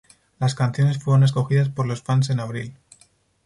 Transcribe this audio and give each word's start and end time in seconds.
Las 0.39 0.55
canciones 0.55 0.97
fueron 0.97 1.23
escogidas 1.23 1.69
por 1.69 1.85
los 1.85 2.01
fans 2.01 2.31
en 2.31 2.39
abril. 2.39 2.73